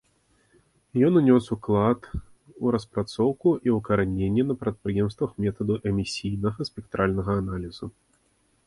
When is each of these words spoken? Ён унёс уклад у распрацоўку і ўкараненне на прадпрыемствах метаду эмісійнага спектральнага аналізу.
Ён 1.07 1.13
унёс 1.19 1.45
уклад 1.55 1.99
у 2.65 2.73
распрацоўку 2.77 3.49
і 3.69 3.77
ўкараненне 3.77 4.43
на 4.53 4.57
прадпрыемствах 4.63 5.31
метаду 5.47 5.73
эмісійнага 5.93 6.59
спектральнага 6.73 7.31
аналізу. 7.45 7.85